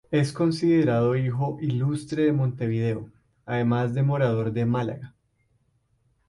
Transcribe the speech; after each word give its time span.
Es 0.09 0.33
considerado 0.33 1.15
Hijo 1.15 1.59
Ilustre 1.61 2.23
de 2.23 2.33
Montevideo, 2.33 3.11
además 3.45 3.93
de 3.93 4.01
Morador 4.01 4.51
de 4.51 4.65
Málaga. 4.65 5.13